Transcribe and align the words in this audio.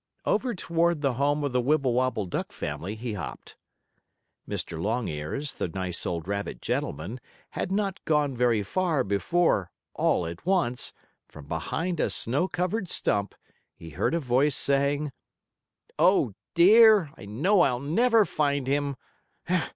Over 0.25 0.55
toward 0.55 1.01
the 1.01 1.13
home 1.13 1.43
of 1.43 1.51
the 1.51 1.61
Wibblewobble 1.61 2.25
duck 2.25 2.51
family 2.51 2.95
he 2.95 3.13
hopped. 3.13 3.55
Mr. 4.49 4.81
Longears, 4.81 5.53
the 5.53 5.67
nice 5.67 6.07
old 6.07 6.27
rabbit 6.27 6.59
gentleman, 6.59 7.19
had 7.51 7.71
not 7.71 8.03
gone 8.05 8.35
very 8.35 8.63
far 8.63 9.03
before, 9.03 9.69
all 9.93 10.25
at 10.25 10.43
once, 10.43 10.91
from 11.27 11.45
behind 11.45 11.99
a 11.99 12.09
snow 12.09 12.47
covered 12.47 12.89
stump, 12.89 13.35
he 13.75 13.91
heard 13.91 14.15
a 14.15 14.19
voice 14.19 14.55
saying: 14.55 15.11
"Oh, 15.99 16.33
dear! 16.55 17.11
I 17.15 17.25
know 17.27 17.59
I'll 17.61 17.79
never 17.79 18.25
find 18.25 18.65
him! 18.65 18.95